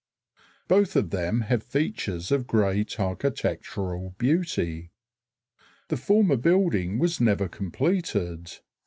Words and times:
Both 0.67 0.95
of 0.95 1.11
them 1.11 1.41
have 1.41 1.61
features 1.61 2.31
of 2.31 2.47
great 2.47 2.99
architectural 2.99 4.15
beauty. 4.17 4.89
The 5.89 5.97
former 5.97 6.37
building 6.37 6.97
was 6.97 7.21
never 7.21 7.47
completed. 7.47 8.51